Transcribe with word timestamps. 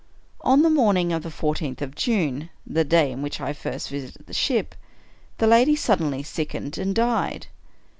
On 0.41 0.63
the 0.63 0.69
morning 0.71 1.13
of 1.13 1.21
the 1.21 1.29
fourteenth 1.29 1.79
of 1.79 1.93
June 1.93 2.49
(the 2.65 2.83
day 2.83 3.11
in 3.11 3.21
which 3.21 3.39
I 3.39 3.53
first 3.53 3.89
visited 3.89 4.25
the 4.25 4.33
ship), 4.33 4.73
the 5.37 5.45
lady 5.45 5.75
suddenly 5.75 6.23
sick 6.23 6.53
ened 6.53 6.79
and 6.79 6.95
died. 6.95 7.45